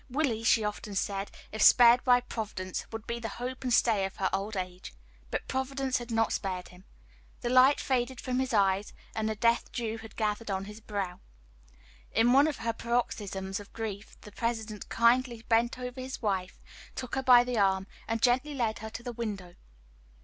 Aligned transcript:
Willie, 0.09 0.43
she 0.43 0.63
often 0.63 0.95
said, 0.95 1.29
if 1.51 1.61
spared 1.61 2.03
by 2.03 2.21
Providence, 2.21 2.87
would 2.91 3.05
be 3.05 3.19
the 3.19 3.29
hope 3.37 3.63
and 3.63 3.71
stay 3.71 4.03
of 4.03 4.15
her 4.15 4.31
old 4.33 4.57
age. 4.57 4.95
But 5.29 5.47
Providence 5.47 5.99
had 5.99 6.09
not 6.09 6.33
spared 6.33 6.69
him. 6.69 6.85
The 7.41 7.51
light 7.51 7.79
faded 7.79 8.19
from 8.19 8.39
his 8.39 8.51
eyes, 8.51 8.93
and 9.13 9.29
the 9.29 9.35
death 9.35 9.71
dew 9.71 9.99
had 9.99 10.15
gathered 10.15 10.49
on 10.49 10.65
his 10.65 10.79
brow. 10.79 11.19
In 12.11 12.33
one 12.33 12.47
of 12.47 12.57
her 12.57 12.73
paroxysms 12.73 13.59
of 13.59 13.71
grief 13.73 14.19
the 14.21 14.31
President 14.31 14.89
kindly 14.89 15.43
bent 15.43 15.77
over 15.77 16.01
his 16.01 16.19
wife, 16.19 16.59
took 16.95 17.13
her 17.13 17.21
by 17.21 17.43
the 17.43 17.59
arm, 17.59 17.85
and 18.07 18.23
gently 18.23 18.55
led 18.55 18.79
her 18.79 18.89
to 18.89 19.03
the 19.03 19.13
window. 19.13 19.53